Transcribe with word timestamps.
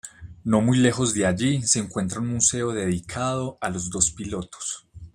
No 0.45 0.61
muy 0.61 0.79
lejos 0.79 1.13
de 1.13 1.27
allí 1.27 1.61
se 1.61 1.77
encuentra 1.77 2.21
un 2.21 2.29
museo 2.29 2.71
dedicado 2.71 3.59
a 3.61 3.69
los 3.69 3.87
dos 3.91 4.09
pilotos. 4.09 4.87